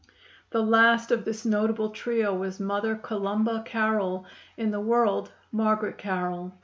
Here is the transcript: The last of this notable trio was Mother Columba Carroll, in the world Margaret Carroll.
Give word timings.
The 0.49 0.63
last 0.63 1.11
of 1.11 1.25
this 1.25 1.45
notable 1.45 1.91
trio 1.91 2.33
was 2.33 2.59
Mother 2.59 2.95
Columba 2.95 3.61
Carroll, 3.63 4.25
in 4.57 4.71
the 4.71 4.81
world 4.81 5.31
Margaret 5.51 5.99
Carroll. 5.99 6.53